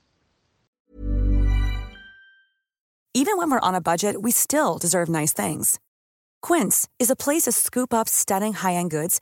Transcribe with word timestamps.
Even 3.14 3.38
when 3.38 3.50
we're 3.50 3.62
on 3.62 3.76
a 3.76 3.82
budget, 3.82 4.22
we 4.22 4.32
still 4.32 4.78
deserve 4.78 5.08
nice 5.08 5.32
things. 5.32 5.80
Quince 6.42 6.90
is 7.00 7.10
a 7.10 7.16
place 7.16 7.44
to 7.44 7.54
scoop 7.54 7.94
up 7.94 8.10
stunning 8.10 8.52
high-end 8.54 8.92
goods 8.92 9.22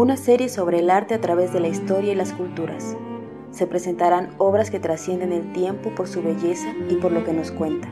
Una 0.00 0.16
serie 0.16 0.48
sobre 0.48 0.78
el 0.78 0.88
arte 0.88 1.12
a 1.12 1.20
través 1.20 1.52
de 1.52 1.60
la 1.60 1.68
historia 1.68 2.12
y 2.12 2.14
las 2.14 2.32
culturas. 2.32 2.96
Se 3.50 3.66
presentarán 3.66 4.34
obras 4.38 4.70
que 4.70 4.80
trascienden 4.80 5.30
el 5.30 5.52
tiempo 5.52 5.94
por 5.94 6.08
su 6.08 6.22
belleza 6.22 6.72
y 6.88 6.94
por 6.94 7.12
lo 7.12 7.22
que 7.22 7.34
nos 7.34 7.52
cuenta. 7.52 7.86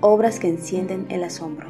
Obras 0.00 0.38
que 0.38 0.46
encienden 0.46 1.06
el 1.08 1.24
asombro. 1.24 1.66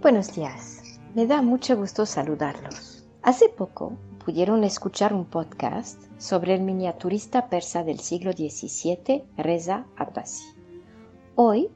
Buenos 0.00 0.32
días. 0.32 1.00
Me 1.16 1.26
da 1.26 1.42
mucho 1.42 1.76
gusto 1.76 2.06
saludarlos. 2.06 3.04
Hace 3.22 3.48
poco 3.48 3.94
pudieron 4.24 4.62
escuchar 4.62 5.12
un 5.12 5.24
podcast 5.24 6.00
sobre 6.18 6.54
el 6.54 6.60
miniaturista 6.60 7.48
persa 7.48 7.82
del 7.82 7.98
siglo 7.98 8.30
XVII, 8.30 9.24
Reza 9.36 9.86
Abbasi. 9.96 10.54
Hoy 11.34 11.68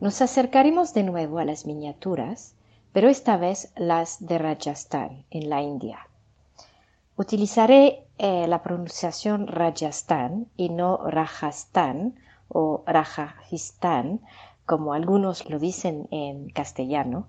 nos 0.00 0.22
acercaremos 0.22 0.94
de 0.94 1.02
nuevo 1.02 1.40
a 1.40 1.44
las 1.44 1.66
miniaturas 1.66 2.54
pero 2.94 3.08
esta 3.08 3.36
vez 3.36 3.72
las 3.74 4.24
de 4.24 4.38
Rajasthan, 4.38 5.24
en 5.30 5.50
la 5.50 5.60
India. 5.60 6.06
Utilizaré 7.16 8.06
eh, 8.18 8.46
la 8.46 8.62
pronunciación 8.62 9.48
Rajasthan 9.48 10.46
y 10.56 10.68
no 10.68 10.98
Rajasthan 10.98 12.14
o 12.46 12.84
Rajasthan, 12.86 14.20
como 14.64 14.94
algunos 14.94 15.50
lo 15.50 15.58
dicen 15.58 16.06
en 16.12 16.48
castellano, 16.50 17.26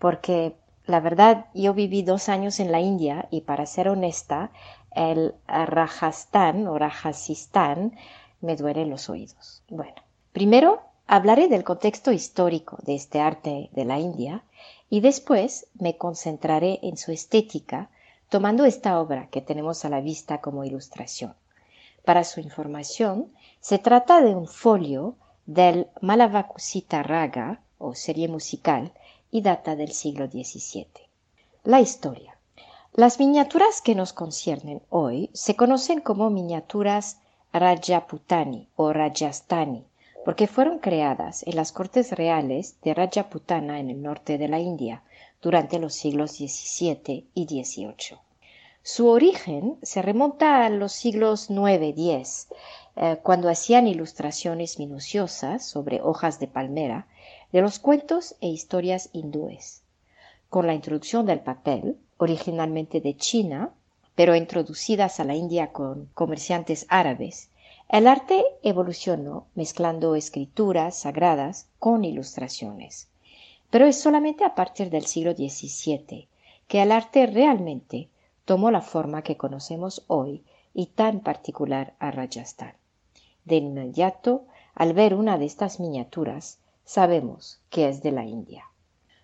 porque 0.00 0.56
la 0.84 0.98
verdad 0.98 1.46
yo 1.54 1.74
viví 1.74 2.02
dos 2.02 2.28
años 2.28 2.58
en 2.58 2.72
la 2.72 2.80
India 2.80 3.28
y 3.30 3.42
para 3.42 3.66
ser 3.66 3.88
honesta, 3.88 4.50
el 4.90 5.36
Rajasthan 5.46 6.66
o 6.66 6.76
Rajasthan 6.76 7.96
me 8.40 8.56
duele 8.56 8.84
los 8.84 9.08
oídos. 9.08 9.62
Bueno, 9.68 9.94
primero 10.32 10.87
hablaré 11.08 11.48
del 11.48 11.64
contexto 11.64 12.12
histórico 12.12 12.76
de 12.82 12.94
este 12.94 13.18
arte 13.20 13.70
de 13.72 13.84
la 13.86 13.98
India 13.98 14.44
y 14.90 15.00
después 15.00 15.66
me 15.80 15.96
concentraré 15.96 16.80
en 16.82 16.98
su 16.98 17.12
estética, 17.12 17.88
tomando 18.28 18.66
esta 18.66 19.00
obra 19.00 19.28
que 19.30 19.40
tenemos 19.40 19.86
a 19.86 19.88
la 19.88 20.02
vista 20.02 20.42
como 20.42 20.64
ilustración. 20.64 21.34
Para 22.04 22.24
su 22.24 22.40
información, 22.40 23.32
se 23.60 23.78
trata 23.78 24.20
de 24.20 24.34
un 24.34 24.46
folio 24.46 25.16
del 25.46 25.88
Malavakusita 26.02 27.02
Raga, 27.02 27.62
o 27.78 27.94
serie 27.94 28.28
musical, 28.28 28.92
y 29.30 29.40
data 29.40 29.76
del 29.76 29.92
siglo 29.92 30.26
XVII. 30.26 30.86
La 31.64 31.80
historia. 31.80 32.36
Las 32.92 33.18
miniaturas 33.18 33.80
que 33.80 33.94
nos 33.94 34.12
conciernen 34.12 34.82
hoy 34.90 35.30
se 35.32 35.56
conocen 35.56 36.00
como 36.00 36.28
miniaturas 36.28 37.18
Rajaputani 37.52 38.68
o 38.76 38.92
Rajasthani, 38.92 39.86
porque 40.24 40.46
fueron 40.46 40.78
creadas 40.78 41.42
en 41.46 41.56
las 41.56 41.72
cortes 41.72 42.12
reales 42.12 42.80
de 42.82 42.94
Rajaputana 42.94 43.80
en 43.80 43.90
el 43.90 44.02
norte 44.02 44.38
de 44.38 44.48
la 44.48 44.58
India 44.58 45.02
durante 45.40 45.78
los 45.78 45.94
siglos 45.94 46.32
XVII 46.32 47.26
y 47.34 47.44
XVIII. 47.44 48.18
Su 48.82 49.08
origen 49.08 49.76
se 49.82 50.02
remonta 50.02 50.64
a 50.64 50.70
los 50.70 50.92
siglos 50.92 51.50
IX-X, 51.50 52.48
eh, 52.96 53.18
cuando 53.22 53.48
hacían 53.48 53.86
ilustraciones 53.86 54.78
minuciosas 54.78 55.64
sobre 55.64 56.00
hojas 56.00 56.40
de 56.40 56.48
palmera 56.48 57.06
de 57.52 57.60
los 57.60 57.78
cuentos 57.78 58.34
e 58.40 58.48
historias 58.48 59.10
hindúes. 59.12 59.82
Con 60.48 60.66
la 60.66 60.74
introducción 60.74 61.26
del 61.26 61.40
papel, 61.40 61.98
originalmente 62.16 63.00
de 63.00 63.16
China, 63.16 63.70
pero 64.14 64.34
introducidas 64.34 65.20
a 65.20 65.24
la 65.24 65.34
India 65.34 65.70
con 65.70 66.06
comerciantes 66.14 66.86
árabes, 66.88 67.50
el 67.88 68.06
arte 68.06 68.44
evolucionó 68.62 69.46
mezclando 69.54 70.14
escrituras 70.14 70.98
sagradas 70.98 71.70
con 71.78 72.04
ilustraciones. 72.04 73.08
Pero 73.70 73.86
es 73.86 73.98
solamente 73.98 74.44
a 74.44 74.54
partir 74.54 74.90
del 74.90 75.06
siglo 75.06 75.32
XVII 75.32 76.28
que 76.66 76.82
el 76.82 76.92
arte 76.92 77.26
realmente 77.26 78.10
tomó 78.44 78.70
la 78.70 78.82
forma 78.82 79.22
que 79.22 79.38
conocemos 79.38 80.04
hoy 80.06 80.44
y 80.74 80.86
tan 80.86 81.20
particular 81.20 81.94
a 81.98 82.10
Rajasthan. 82.10 82.74
De 83.46 83.56
inmediato, 83.56 84.44
al 84.74 84.92
ver 84.92 85.14
una 85.14 85.38
de 85.38 85.46
estas 85.46 85.80
miniaturas, 85.80 86.58
sabemos 86.84 87.60
que 87.70 87.88
es 87.88 88.02
de 88.02 88.12
la 88.12 88.24
India. 88.24 88.64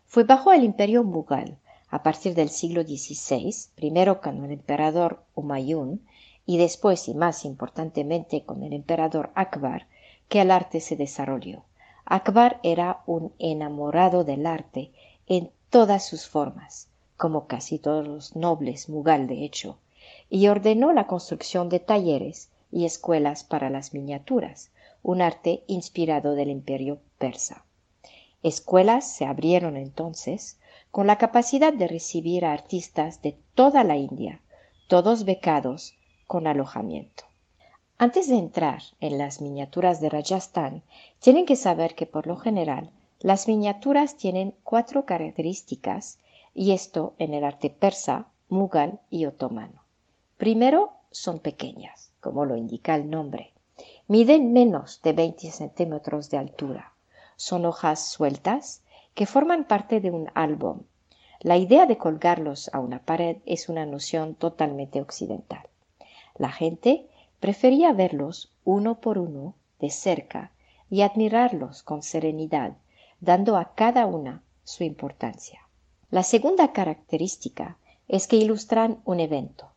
Fue 0.07 0.25
bajo 0.25 0.53
el 0.53 0.65
imperio 0.65 1.05
mughal, 1.05 1.59
a 1.91 2.03
partir 2.03 2.35
del 2.35 2.49
siglo 2.49 2.83
XVI, 2.83 3.55
primero 3.75 4.21
con 4.21 4.43
el 4.45 4.51
emperador 4.51 5.23
Humayun, 5.35 6.05
y 6.47 6.59
después 6.59 7.09
y 7.09 7.15
más 7.15 7.45
importantemente 7.45 8.45
con 8.45 8.63
el 8.63 8.73
emperador 8.73 9.31
Akbar 9.35 9.87
que 10.29 10.41
el 10.41 10.51
arte 10.51 10.81
se 10.81 10.97
desarrolló. 10.97 11.65
Akbar 12.05 12.61
era 12.63 13.03
un 13.07 13.33
enamorado 13.39 14.25
del 14.25 14.47
arte 14.47 14.93
en 15.27 15.51
todas 15.71 16.07
sus 16.07 16.29
formas, 16.29 16.89
como 17.17 17.47
casi 17.47 17.79
todos 17.79 18.07
los 18.07 18.37
nobles 18.37 18.89
mughal 18.89 19.27
de 19.27 19.45
hecho, 19.45 19.79
y 20.29 20.49
ordenó 20.49 20.93
la 20.93 21.07
construcción 21.07 21.69
de 21.69 21.81
talleres 21.81 22.51
y 22.71 22.85
escuelas 22.85 23.45
para 23.45 23.71
las 23.71 23.95
miniaturas, 23.95 24.71
un 25.03 25.23
arte 25.23 25.65
inspirado 25.67 26.35
del 26.35 26.51
imperio 26.51 26.99
persa. 27.19 27.65
Escuelas 28.43 29.11
se 29.11 29.25
abrieron 29.25 29.77
entonces 29.77 30.59
con 30.91 31.07
la 31.07 31.17
capacidad 31.17 31.73
de 31.73 31.89
recibir 31.89 32.45
a 32.45 32.53
artistas 32.53 33.23
de 33.23 33.37
toda 33.55 33.85
la 33.85 33.97
India, 33.97 34.41
todos 34.87 35.25
becados 35.25 35.95
alojamiento. 36.47 37.25
Antes 37.97 38.29
de 38.29 38.37
entrar 38.37 38.83
en 39.01 39.19
las 39.19 39.41
miniaturas 39.41 40.01
de 40.01 40.09
Rajasthan, 40.09 40.83
tienen 41.21 41.47
que 41.47 41.57
saber 41.57 41.95
que 41.95 42.07
por 42.07 42.27
lo 42.27 42.37
general 42.37 42.91
las 43.21 43.47
miniaturas 43.47 44.17
tienen 44.17 44.55
cuatro 44.65 45.07
características 45.07 46.19
y 46.55 46.73
esto 46.73 47.15
en 47.19 47.35
el 47.35 47.45
arte 47.45 47.71
persa, 47.71 48.27
mughal 48.49 49.01
y 49.11 49.27
otomano. 49.27 49.85
Primero, 50.37 50.93
son 51.11 51.39
pequeñas, 51.39 52.11
como 52.21 52.45
lo 52.45 52.57
indica 52.57 52.97
el 52.97 53.09
nombre. 53.09 53.53
Miden 54.09 54.53
menos 54.53 55.01
de 55.03 55.13
20 55.13 55.51
centímetros 55.53 56.29
de 56.31 56.39
altura. 56.39 56.93
Son 57.37 57.65
hojas 57.65 58.07
sueltas 58.09 58.83
que 59.15 59.27
forman 59.27 59.65
parte 59.65 60.01
de 60.01 60.11
un 60.11 60.31
álbum. 60.35 60.83
La 61.41 61.57
idea 61.57 61.87
de 61.87 61.97
colgarlos 61.97 62.69
a 62.73 62.81
una 62.81 62.99
pared 62.99 63.39
es 63.47 63.69
una 63.69 63.87
noción 63.87 64.35
totalmente 64.35 65.01
occidental. 65.01 65.69
La 66.37 66.51
gente 66.51 67.09
prefería 67.39 67.93
verlos 67.93 68.53
uno 68.65 69.01
por 69.01 69.19
uno 69.19 69.55
de 69.79 69.91
cerca 69.91 70.51
y 70.91 71.03
admirarlos 71.03 71.85
con 71.85 72.03
serenidad, 72.03 72.77
dando 73.21 73.57
a 73.57 73.75
cada 73.75 74.07
una 74.07 74.43
su 74.65 74.83
importancia. 74.83 75.61
La 76.11 76.25
segunda 76.25 76.73
característica 76.73 77.79
es 78.09 78.27
que 78.27 78.37
ilustran 78.37 79.01
un 79.05 79.21
evento. 79.21 79.71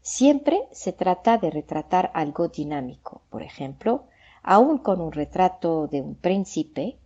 Siempre 0.00 0.66
se 0.72 0.92
trata 0.92 1.38
de 1.38 1.50
retratar 1.50 2.10
algo 2.12 2.48
dinámico. 2.48 3.22
Por 3.30 3.42
ejemplo, 3.42 4.06
aun 4.42 4.78
con 4.78 5.00
un 5.00 5.12
retrato 5.12 5.86
de 5.86 6.00
un 6.00 6.16
príncipe, 6.16 6.98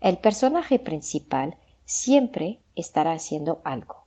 el 0.00 0.16
personaje 0.16 0.78
principal 0.78 1.56
siempre 1.84 2.60
estará 2.74 3.12
haciendo 3.12 3.60
algo. 3.64 4.04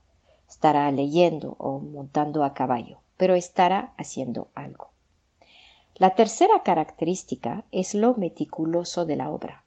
Estará 0.48 0.90
leyendo 0.90 1.54
o 1.58 1.78
montando 1.78 2.42
a 2.42 2.52
caballo 2.52 2.98
pero 3.20 3.34
estará 3.34 3.92
haciendo 3.98 4.48
algo. 4.54 4.88
La 5.96 6.14
tercera 6.14 6.62
característica 6.62 7.64
es 7.70 7.92
lo 7.92 8.14
meticuloso 8.14 9.04
de 9.04 9.16
la 9.16 9.28
obra. 9.28 9.62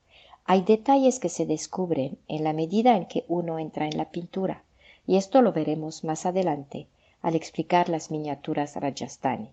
hay 0.46 0.64
detalles 0.64 1.20
que 1.20 1.30
se 1.30 1.46
descubren 1.46 2.18
en 2.28 2.44
la 2.44 2.52
medida 2.52 2.98
en 2.98 3.06
que 3.06 3.26
uno 3.28 3.60
entra 3.60 3.86
en 3.86 3.96
la 3.96 4.10
pintura, 4.10 4.64
y 5.06 5.18
esto 5.18 5.44
lo 5.44 5.54
veremos 5.54 6.04
más 6.04 6.26
adelante 6.26 6.88
al 7.22 7.36
explicar 7.36 7.90
las 7.90 8.10
miniaturas 8.10 8.76
Rajasthani. 8.76 9.52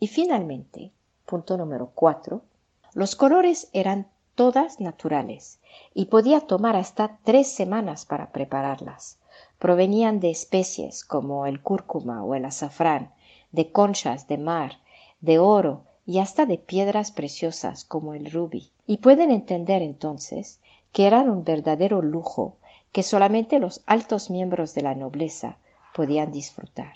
Y 0.00 0.08
finalmente, 0.08 0.90
punto 1.24 1.56
número 1.56 1.92
4, 1.94 2.42
los 2.94 3.14
colores 3.14 3.68
eran 3.72 4.08
todas 4.34 4.80
naturales 4.80 5.60
y 5.94 6.06
podía 6.06 6.40
tomar 6.40 6.74
hasta 6.74 7.18
tres 7.22 7.46
semanas 7.46 8.06
para 8.06 8.32
prepararlas. 8.32 9.17
Provenían 9.58 10.20
de 10.20 10.30
especies 10.30 11.04
como 11.04 11.46
el 11.46 11.60
cúrcuma 11.60 12.22
o 12.22 12.34
el 12.34 12.44
azafrán, 12.44 13.12
de 13.52 13.72
conchas 13.72 14.28
de 14.28 14.38
mar, 14.38 14.78
de 15.20 15.38
oro 15.38 15.84
y 16.06 16.20
hasta 16.20 16.46
de 16.46 16.58
piedras 16.58 17.10
preciosas 17.10 17.84
como 17.84 18.14
el 18.14 18.30
rubí. 18.30 18.70
Y 18.86 18.98
pueden 18.98 19.30
entender 19.30 19.82
entonces 19.82 20.60
que 20.92 21.06
eran 21.06 21.28
un 21.28 21.44
verdadero 21.44 22.02
lujo 22.02 22.56
que 22.92 23.02
solamente 23.02 23.58
los 23.58 23.82
altos 23.86 24.30
miembros 24.30 24.74
de 24.74 24.82
la 24.82 24.94
nobleza 24.94 25.58
podían 25.94 26.32
disfrutar. 26.32 26.94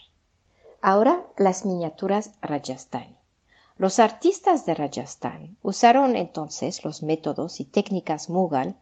Ahora 0.81 1.25
las 1.37 1.65
miniaturas 1.65 2.33
Rajasthani. 2.41 3.17
Los 3.79 3.99
artistas 3.99 4.65
de 4.67 4.75
Rajasthan 4.75 5.57
usaron 5.63 6.17
entonces 6.17 6.85
los 6.85 7.03
métodos 7.03 7.61
y 7.61 7.65
técnicas 7.65 8.31
Mughal 8.31 8.77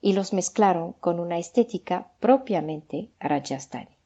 y 0.00 0.14
los 0.14 0.32
mezclaron 0.32 0.92
con 0.94 1.20
una 1.20 1.38
estética 1.38 2.08
propiamente 2.20 3.10
Rajasthani. 3.20 3.96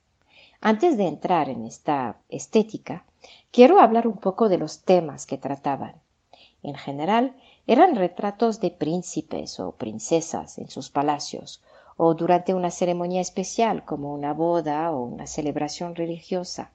Antes 0.60 0.96
de 0.96 1.06
entrar 1.06 1.48
en 1.50 1.64
esta 1.66 2.16
estética, 2.28 3.04
quiero 3.50 3.80
hablar 3.80 4.08
un 4.08 4.16
poco 4.16 4.48
de 4.48 4.58
los 4.58 4.82
temas 4.82 5.26
que 5.26 5.38
trataban. 5.38 5.94
En 6.62 6.74
general, 6.74 7.36
eran 7.66 7.96
retratos 7.96 8.60
de 8.60 8.70
príncipes 8.70 9.60
o 9.60 9.72
princesas 9.72 10.58
en 10.58 10.70
sus 10.70 10.90
palacios, 10.90 11.62
o 11.96 12.14
durante 12.14 12.54
una 12.54 12.70
ceremonia 12.70 13.20
especial 13.20 13.84
como 13.84 14.12
una 14.12 14.32
boda 14.32 14.90
o 14.90 15.04
una 15.04 15.26
celebración 15.26 15.94
religiosa. 15.94 16.72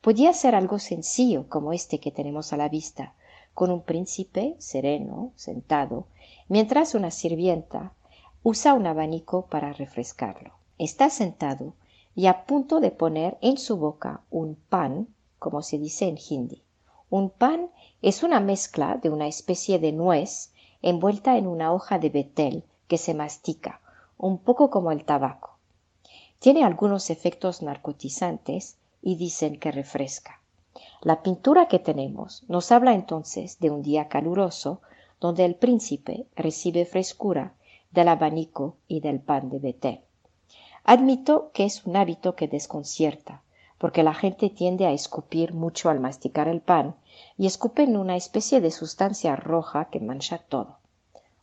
Podía 0.00 0.32
ser 0.32 0.54
algo 0.54 0.78
sencillo 0.78 1.48
como 1.48 1.72
este 1.72 2.00
que 2.00 2.10
tenemos 2.10 2.52
a 2.52 2.56
la 2.56 2.68
vista, 2.68 3.14
con 3.54 3.70
un 3.70 3.82
príncipe 3.82 4.56
sereno, 4.58 5.32
sentado, 5.36 6.06
mientras 6.48 6.94
una 6.94 7.10
sirvienta 7.10 7.92
usa 8.44 8.74
un 8.74 8.86
abanico 8.86 9.46
para 9.46 9.72
refrescarlo. 9.72 10.52
Está 10.78 11.10
sentado 11.10 11.74
y 12.14 12.26
a 12.26 12.44
punto 12.44 12.80
de 12.80 12.90
poner 12.90 13.38
en 13.40 13.56
su 13.56 13.76
boca 13.76 14.22
un 14.30 14.56
pan, 14.56 15.08
como 15.38 15.62
se 15.62 15.78
dice 15.78 16.06
en 16.06 16.18
hindi. 16.18 16.62
Un 17.08 17.30
pan 17.30 17.70
es 18.00 18.22
una 18.22 18.40
mezcla 18.40 18.96
de 18.96 19.10
una 19.10 19.28
especie 19.28 19.78
de 19.78 19.92
nuez 19.92 20.52
envuelta 20.82 21.36
en 21.36 21.46
una 21.46 21.72
hoja 21.72 21.98
de 21.98 22.10
betel 22.10 22.64
que 22.88 22.98
se 22.98 23.14
mastica, 23.14 23.80
un 24.18 24.38
poco 24.38 24.70
como 24.70 24.90
el 24.90 25.04
tabaco. 25.04 25.58
Tiene 26.40 26.64
algunos 26.64 27.10
efectos 27.10 27.62
narcotizantes 27.62 28.76
y 29.00 29.16
dicen 29.16 29.58
que 29.60 29.70
refresca. 29.70 30.40
La 31.00 31.22
pintura 31.22 31.68
que 31.68 31.78
tenemos 31.78 32.44
nos 32.48 32.72
habla 32.72 32.94
entonces 32.94 33.60
de 33.60 33.70
un 33.70 33.82
día 33.82 34.08
caluroso 34.08 34.80
donde 35.20 35.44
el 35.44 35.54
príncipe 35.54 36.26
recibe 36.34 36.84
frescura 36.84 37.54
del 37.92 38.08
abanico 38.08 38.76
y 38.88 39.00
del 39.00 39.20
pan 39.20 39.50
de 39.50 39.58
Betel. 39.58 40.00
Admito 40.84 41.50
que 41.52 41.64
es 41.64 41.86
un 41.86 41.96
hábito 41.96 42.34
que 42.34 42.48
desconcierta, 42.48 43.42
porque 43.78 44.02
la 44.02 44.14
gente 44.14 44.50
tiende 44.50 44.86
a 44.86 44.92
escupir 44.92 45.54
mucho 45.54 45.90
al 45.90 46.00
masticar 46.00 46.48
el 46.48 46.60
pan 46.60 46.94
y 47.36 47.46
escupen 47.46 47.96
una 47.96 48.16
especie 48.16 48.60
de 48.60 48.70
sustancia 48.70 49.36
roja 49.36 49.86
que 49.86 50.00
mancha 50.00 50.38
todo. 50.38 50.78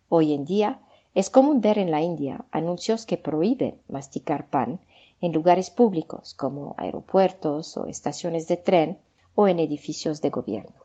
Hoy 0.10 0.34
en 0.34 0.46
día 0.46 0.80
es 1.16 1.30
común 1.30 1.62
ver 1.62 1.78
en 1.78 1.92
la 1.92 2.02
India 2.02 2.46
anuncios 2.52 3.06
que 3.06 3.18
prohíben 3.18 3.80
masticar 3.88 4.48
pan 4.48 4.80
en 5.22 5.34
lugares 5.34 5.70
públicos 5.70 6.34
como 6.34 6.76
aeropuertos 6.78 7.76
o 7.78 7.86
estaciones 7.86 8.48
de 8.48 8.58
tren 8.58 8.98
o 9.36 9.48
en 9.48 9.60
edificios 9.60 10.22
de 10.22 10.30
gobierno. 10.30 10.76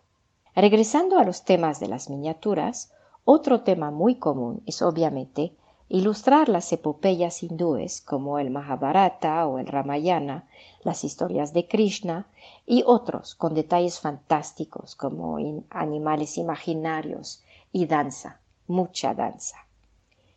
Regresando 0.55 1.19
a 1.19 1.25
los 1.25 1.45
temas 1.45 1.81
de 1.81 1.89
las 1.89 2.11
miniaturas, 2.11 2.93
otro 3.25 3.63
tema 3.63 3.91
muy 3.91 4.17
común 4.17 4.63
es 4.67 4.83
obviamente 4.83 5.55
ilustrar 5.89 6.49
las 6.49 6.73
epopeyas 6.73 7.43
hindúes 7.43 8.01
como 8.01 8.39
el 8.39 8.51
Mahabharata 8.51 9.47
o 9.47 9.59
el 9.59 9.67
Ramayana, 9.67 10.49
las 10.83 11.05
historias 11.05 11.53
de 11.53 11.67
Krishna 11.67 12.27
y 12.67 12.83
otros 12.87 13.35
con 13.35 13.55
detalles 13.55 14.01
fantásticos 14.01 14.95
como 14.95 15.39
animales 15.71 16.39
imaginarios 16.39 17.43
y 17.73 17.87
danza, 17.87 18.41
mucha 18.67 19.15
danza. 19.15 19.57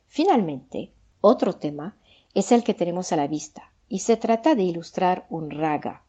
Finalmente, 0.07 0.91
otro 1.21 1.53
tema 1.53 1.95
es 2.33 2.51
el 2.51 2.63
que 2.63 2.73
tenemos 2.73 3.11
a 3.11 3.15
la 3.15 3.27
vista, 3.27 3.71
y 3.89 3.99
se 3.99 4.17
trata 4.17 4.55
de 4.55 4.63
ilustrar 4.63 5.25
un 5.29 5.49
raga. 5.49 6.03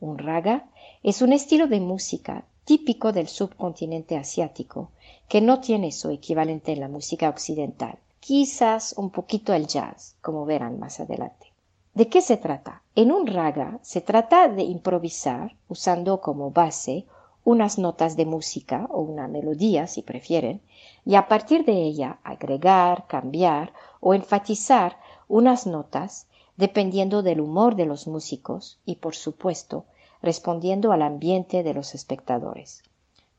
Un 0.00 0.18
raga 0.18 0.68
es 1.02 1.22
un 1.22 1.32
estilo 1.32 1.66
de 1.66 1.80
música 1.80 2.44
típico 2.64 3.12
del 3.12 3.28
subcontinente 3.28 4.16
asiático 4.16 4.90
que 5.28 5.40
no 5.40 5.60
tiene 5.60 5.92
su 5.92 6.10
equivalente 6.10 6.72
en 6.72 6.80
la 6.80 6.88
música 6.88 7.28
occidental, 7.28 7.98
quizás 8.20 8.94
un 8.96 9.10
poquito 9.10 9.52
el 9.52 9.66
jazz, 9.66 10.16
como 10.20 10.44
verán 10.44 10.78
más 10.78 11.00
adelante. 11.00 11.52
¿De 11.94 12.08
qué 12.08 12.20
se 12.20 12.36
trata? 12.36 12.82
En 12.94 13.12
un 13.12 13.26
raga 13.26 13.78
se 13.82 14.00
trata 14.00 14.48
de 14.48 14.62
improvisar 14.62 15.56
usando 15.68 16.20
como 16.20 16.50
base 16.50 17.04
unas 17.44 17.78
notas 17.78 18.16
de 18.16 18.24
música 18.24 18.86
o 18.90 19.00
una 19.00 19.26
melodía, 19.26 19.86
si 19.86 20.02
prefieren, 20.02 20.62
y 21.04 21.16
a 21.16 21.26
partir 21.28 21.64
de 21.64 21.82
ella 21.82 22.18
agregar, 22.22 23.06
cambiar 23.08 23.72
o 24.00 24.14
enfatizar 24.14 24.96
unas 25.28 25.66
notas 25.66 26.28
dependiendo 26.56 27.22
del 27.22 27.40
humor 27.40 27.74
de 27.74 27.86
los 27.86 28.06
músicos 28.06 28.78
y, 28.86 28.96
por 28.96 29.14
supuesto, 29.14 29.84
respondiendo 30.22 30.92
al 30.92 31.02
ambiente 31.02 31.62
de 31.62 31.74
los 31.74 31.94
espectadores, 31.94 32.82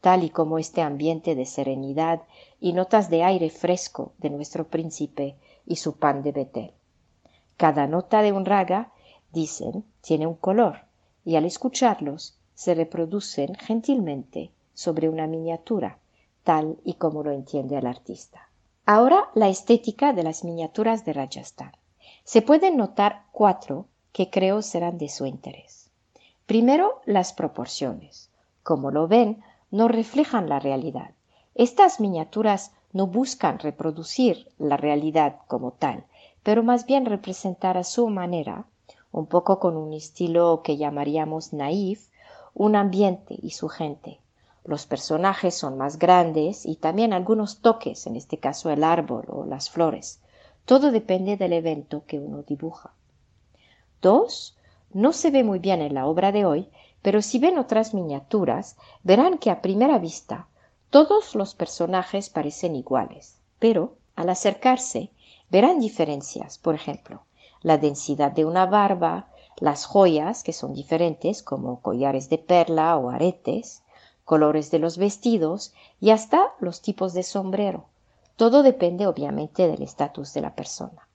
tal 0.02 0.24
y 0.24 0.30
como 0.30 0.60
este 0.60 0.82
ambiente 0.82 1.34
de 1.34 1.46
serenidad 1.46 2.24
y 2.60 2.74
notas 2.74 3.10
de 3.10 3.24
aire 3.24 3.50
fresco 3.50 4.12
de 4.18 4.30
nuestro 4.30 4.68
príncipe 4.68 5.38
y 5.66 5.78
su 5.78 5.96
pan 5.98 6.22
de 6.24 6.34
Betel. 6.34 6.72
Cada 7.58 7.88
nota 7.88 8.22
de 8.22 8.34
un 8.34 8.46
raga, 8.46 8.92
dicen, 9.32 9.86
tiene 10.02 10.28
un 10.28 10.36
color, 10.36 10.80
y 11.24 11.38
al 11.38 11.46
escucharlos 11.46 12.38
se 12.54 12.76
reproducen 12.76 13.56
gentilmente 13.56 14.52
sobre 14.74 15.10
una 15.10 15.28
miniatura, 15.28 16.00
tal 16.44 16.78
y 16.84 16.96
como 16.96 17.24
lo 17.24 17.32
entiende 17.32 17.78
el 17.78 17.88
artista. 17.88 18.50
Ahora 18.86 19.30
la 19.34 19.48
estética 19.48 20.12
de 20.12 20.24
las 20.24 20.44
miniaturas 20.44 21.06
de 21.06 21.14
Rajasthan. 21.14 21.72
Se 22.26 22.42
pueden 22.42 22.76
notar 22.76 23.24
cuatro 23.32 23.88
que 24.12 24.30
creo 24.30 24.62
serán 24.62 24.98
de 24.98 25.08
su 25.08 25.26
interés. 25.26 25.83
Primero, 26.46 27.02
las 27.06 27.32
proporciones. 27.32 28.30
Como 28.64 28.92
lo 28.92 29.08
ven, 29.08 29.42
no 29.72 29.88
reflejan 29.88 30.50
la 30.50 30.60
realidad. 30.60 31.12
Estas 31.56 32.00
miniaturas 32.00 32.74
no 32.92 33.08
buscan 33.08 33.60
reproducir 33.60 34.52
la 34.58 34.78
realidad 34.78 35.38
como 35.48 35.72
tal, 35.72 36.06
pero 36.44 36.62
más 36.62 36.86
bien 36.86 37.06
representar 37.06 37.78
a 37.78 37.84
su 37.84 38.10
manera, 38.10 38.66
un 39.12 39.26
poco 39.28 39.60
con 39.60 39.78
un 39.78 39.94
estilo 39.94 40.62
que 40.64 40.78
llamaríamos 40.78 41.54
naif, 41.54 42.10
un 42.54 42.76
ambiente 42.76 43.36
y 43.42 43.52
su 43.52 43.70
gente. 43.70 44.20
Los 44.66 44.86
personajes 44.86 45.56
son 45.56 45.78
más 45.78 45.98
grandes 45.98 46.66
y 46.66 46.76
también 46.76 47.14
algunos 47.14 47.60
toques, 47.60 48.06
en 48.08 48.16
este 48.16 48.38
caso 48.38 48.70
el 48.70 48.84
árbol 48.84 49.26
o 49.28 49.46
las 49.46 49.70
flores. 49.70 50.22
Todo 50.66 50.92
depende 50.92 51.36
del 51.36 51.54
evento 51.54 52.04
que 52.06 52.20
uno 52.20 52.44
dibuja. 52.44 52.94
Dos, 54.02 54.58
no 54.94 55.14
se 55.14 55.32
ve 55.32 55.44
muy 55.44 55.60
bien 55.60 55.82
en 55.82 55.94
la 55.94 56.06
obra 56.06 56.32
de 56.32 56.46
hoy, 56.46 56.70
pero 57.02 57.22
si 57.22 57.40
ven 57.40 57.58
otras 57.58 57.94
miniaturas, 57.94 58.78
verán 59.04 59.38
que 59.38 59.52
a 59.52 59.62
primera 59.62 60.00
vista 60.00 60.48
todos 60.90 61.36
los 61.36 61.56
personajes 61.56 62.30
parecen 62.30 62.76
iguales, 62.76 63.40
pero 63.60 63.96
al 64.16 64.30
acercarse 64.30 65.10
verán 65.50 65.80
diferencias, 65.80 66.58
por 66.58 66.76
ejemplo, 66.76 67.24
la 67.62 67.78
densidad 67.78 68.32
de 68.32 68.46
una 68.46 68.66
barba, 68.66 69.28
las 69.58 69.86
joyas, 69.86 70.44
que 70.44 70.54
son 70.54 70.74
diferentes, 70.74 71.44
como 71.44 71.82
collares 71.82 72.30
de 72.30 72.38
perla 72.38 72.98
o 72.98 73.10
aretes, 73.10 73.84
colores 74.26 74.72
de 74.72 74.80
los 74.80 74.98
vestidos 74.98 75.74
y 76.00 76.12
hasta 76.12 76.54
los 76.60 76.82
tipos 76.82 77.14
de 77.14 77.24
sombrero. 77.24 77.86
Todo 78.36 78.64
depende 78.64 79.08
obviamente 79.08 79.68
del 79.68 79.82
estatus 79.82 80.34
de 80.34 80.42
la 80.42 80.56
persona. 80.56 81.08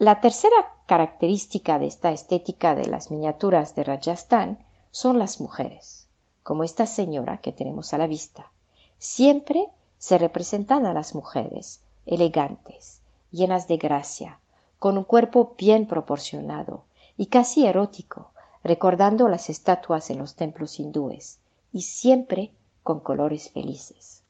La 0.00 0.20
tercera 0.20 0.76
característica 0.86 1.80
de 1.80 1.88
esta 1.88 2.12
estética 2.12 2.76
de 2.76 2.86
las 2.86 3.10
miniaturas 3.10 3.74
de 3.74 3.82
Rajasthan 3.82 4.64
son 4.92 5.18
las 5.18 5.40
mujeres, 5.40 6.06
como 6.44 6.62
esta 6.62 6.86
señora 6.86 7.38
que 7.38 7.50
tenemos 7.50 7.92
a 7.92 7.98
la 7.98 8.06
vista. 8.06 8.52
Siempre 8.98 9.66
se 9.98 10.16
representan 10.16 10.86
a 10.86 10.94
las 10.94 11.16
mujeres 11.16 11.80
elegantes, 12.06 13.00
llenas 13.32 13.66
de 13.66 13.76
gracia, 13.76 14.38
con 14.78 14.98
un 14.98 15.02
cuerpo 15.02 15.56
bien 15.58 15.88
proporcionado 15.88 16.84
y 17.16 17.26
casi 17.26 17.66
erótico, 17.66 18.30
recordando 18.62 19.26
las 19.26 19.50
estatuas 19.50 20.10
en 20.10 20.18
los 20.18 20.36
templos 20.36 20.78
hindúes, 20.78 21.40
y 21.72 21.82
siempre 21.82 22.52
con 22.84 23.00
colores 23.00 23.50
felices. 23.50 24.22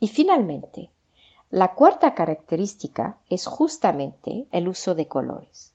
Y 0.00 0.08
finalmente, 0.08 0.90
La 1.50 1.72
cuarta 1.72 2.14
característica 2.14 3.16
es 3.30 3.46
justamente 3.46 4.46
el 4.52 4.68
uso 4.68 4.94
de 4.94 5.08
colores. 5.08 5.72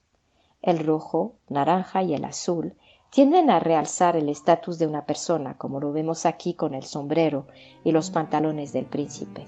El 0.62 0.78
rojo, 0.78 1.34
naranja 1.50 2.04
y 2.04 2.14
el 2.14 2.26
azul 2.26 2.76
tienden 3.10 3.50
a 3.50 3.60
realzar 3.60 4.16
el 4.16 4.30
estatus 4.30 4.78
de 4.78 4.86
una 4.86 5.08
persona, 5.08 5.58
como 5.58 5.80
lo 5.80 5.92
vemos 5.92 6.28
aquí 6.28 6.54
con 6.54 6.76
el 6.76 6.84
sombrero 6.84 7.48
y 7.84 7.92
los 7.92 8.12
pantalones 8.12 8.72
del 8.72 8.86
príncipe. 8.86 9.48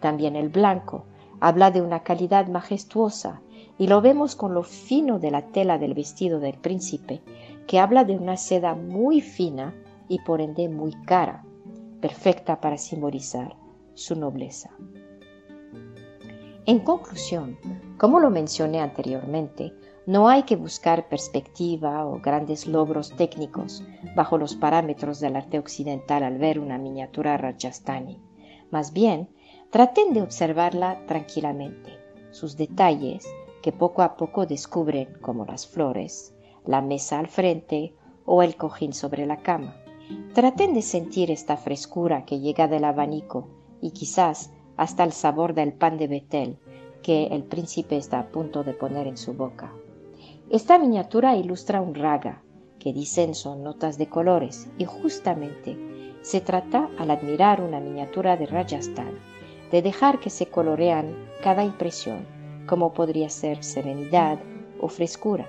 También 0.00 0.36
el 0.36 0.50
blanco 0.50 1.06
habla 1.40 1.70
de 1.70 1.80
una 1.80 2.02
calidad 2.02 2.48
majestuosa 2.48 3.40
y 3.78 3.86
lo 3.86 4.02
vemos 4.02 4.36
con 4.36 4.52
lo 4.52 4.64
fino 4.64 5.18
de 5.18 5.30
la 5.30 5.46
tela 5.52 5.78
del 5.78 5.94
vestido 5.94 6.38
del 6.38 6.58
príncipe, 6.58 7.22
que 7.66 7.80
habla 7.80 8.04
de 8.04 8.18
una 8.18 8.36
seda 8.36 8.74
muy 8.74 9.22
fina 9.22 9.74
y 10.06 10.18
por 10.18 10.42
ende 10.42 10.68
muy 10.68 10.92
cara, 11.06 11.46
perfecta 12.02 12.60
para 12.60 12.76
simbolizar 12.76 13.56
su 13.94 14.16
nobleza. 14.16 14.68
En 16.64 16.78
conclusión, 16.78 17.58
como 17.98 18.20
lo 18.20 18.30
mencioné 18.30 18.80
anteriormente, 18.80 19.72
no 20.06 20.28
hay 20.28 20.44
que 20.44 20.54
buscar 20.54 21.08
perspectiva 21.08 22.06
o 22.06 22.20
grandes 22.20 22.68
logros 22.68 23.10
técnicos 23.16 23.84
bajo 24.14 24.38
los 24.38 24.54
parámetros 24.54 25.18
del 25.18 25.34
arte 25.34 25.58
occidental 25.58 26.22
al 26.22 26.38
ver 26.38 26.60
una 26.60 26.78
miniatura 26.78 27.36
Rajasthani. 27.36 28.20
Más 28.70 28.92
bien, 28.92 29.28
traten 29.70 30.12
de 30.12 30.22
observarla 30.22 31.04
tranquilamente, 31.06 31.98
sus 32.30 32.56
detalles, 32.56 33.26
que 33.60 33.72
poco 33.72 34.02
a 34.02 34.16
poco 34.16 34.46
descubren 34.46 35.14
como 35.20 35.44
las 35.44 35.66
flores, 35.66 36.32
la 36.64 36.80
mesa 36.80 37.18
al 37.18 37.26
frente 37.26 37.94
o 38.24 38.42
el 38.42 38.54
cojín 38.54 38.92
sobre 38.92 39.26
la 39.26 39.38
cama. 39.38 39.76
Traten 40.32 40.74
de 40.74 40.82
sentir 40.82 41.32
esta 41.32 41.56
frescura 41.56 42.24
que 42.24 42.38
llega 42.38 42.68
del 42.68 42.84
abanico 42.84 43.48
y 43.80 43.90
quizás 43.90 44.52
hasta 44.82 45.04
el 45.04 45.12
sabor 45.12 45.54
del 45.54 45.72
pan 45.72 45.96
de 45.96 46.08
Betel 46.08 46.58
que 47.04 47.26
el 47.28 47.44
príncipe 47.44 47.96
está 47.96 48.18
a 48.18 48.28
punto 48.28 48.64
de 48.64 48.74
poner 48.74 49.06
en 49.06 49.16
su 49.16 49.32
boca. 49.32 49.72
Esta 50.50 50.76
miniatura 50.76 51.36
ilustra 51.36 51.80
un 51.80 51.94
raga, 51.94 52.42
que 52.80 52.92
dicen 52.92 53.36
son 53.36 53.62
notas 53.62 53.96
de 53.96 54.08
colores, 54.08 54.68
y 54.78 54.84
justamente 54.84 55.78
se 56.22 56.40
trata, 56.40 56.90
al 56.98 57.12
admirar 57.12 57.60
una 57.60 57.78
miniatura 57.78 58.36
de 58.36 58.46
Rajasthan, 58.46 59.20
de 59.70 59.82
dejar 59.82 60.18
que 60.18 60.30
se 60.30 60.46
colorean 60.46 61.14
cada 61.44 61.62
impresión, 61.62 62.26
como 62.66 62.92
podría 62.92 63.30
ser 63.30 63.62
serenidad 63.62 64.40
o 64.80 64.88
frescura. 64.88 65.48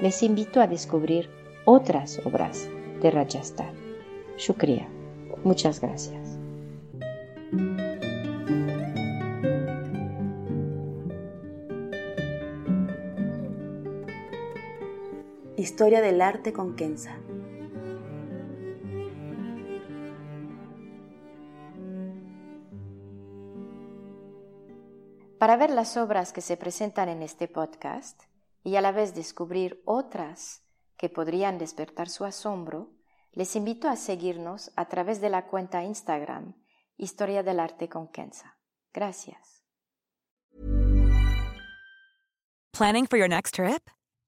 Les 0.00 0.22
invito 0.22 0.60
a 0.60 0.68
descubrir 0.68 1.28
otras 1.64 2.20
obras 2.24 2.68
de 3.00 3.10
Rajasthan. 3.10 3.74
Shukriya. 4.36 4.88
Muchas 5.42 5.80
gracias. 5.80 6.38
Historia 15.62 16.00
del 16.00 16.20
arte 16.20 16.52
con 16.52 16.74
Kenza. 16.74 17.20
Para 25.38 25.56
ver 25.56 25.70
las 25.70 25.96
obras 25.96 26.32
que 26.32 26.40
se 26.40 26.56
presentan 26.56 27.08
en 27.08 27.22
este 27.22 27.46
podcast 27.46 28.20
y 28.64 28.74
a 28.74 28.80
la 28.80 28.90
vez 28.90 29.14
descubrir 29.14 29.80
otras 29.84 30.64
que 30.96 31.08
podrían 31.08 31.58
despertar 31.58 32.08
su 32.08 32.24
asombro, 32.24 32.90
les 33.30 33.54
invito 33.54 33.88
a 33.88 33.94
seguirnos 33.94 34.72
a 34.74 34.88
través 34.88 35.20
de 35.20 35.30
la 35.30 35.46
cuenta 35.46 35.84
Instagram 35.84 36.56
Historia 36.96 37.44
del 37.44 37.60
Arte 37.60 37.88
con 37.88 38.08
Kenza. 38.08 38.58
Gracias. 38.92 39.62
Planning 42.72 43.06
for 43.06 43.16
your 43.16 43.28
next 43.28 43.54
trip? 43.54 43.88